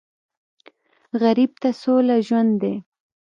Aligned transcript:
غریب 1.21 1.51
ته 1.61 1.69
سوله 1.81 2.17
ژوند 2.27 2.51
دی 2.61 2.75